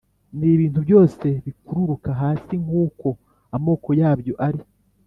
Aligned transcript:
n’ibintu 0.39 0.79
byose 0.85 1.27
bikururuka 1.45 2.09
hasi 2.21 2.53
nk’uko 2.63 3.07
amoko 3.55 3.89
yabyo 4.01 4.35
ari 4.47 4.61